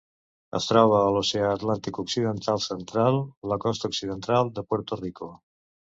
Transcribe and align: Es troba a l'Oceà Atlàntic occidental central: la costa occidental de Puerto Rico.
Es 0.59 0.67
troba 0.69 0.95
a 1.01 1.11
l'Oceà 1.15 1.51
Atlàntic 1.57 1.99
occidental 2.05 2.63
central: 2.69 3.21
la 3.53 3.61
costa 3.67 3.93
occidental 3.93 4.51
de 4.57 4.65
Puerto 4.73 5.01
Rico. 5.07 5.35